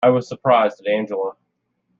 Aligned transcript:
I 0.03 0.09
was 0.09 0.27
surprised 0.27 0.81
at 0.83 0.87
Angela. 0.91 1.33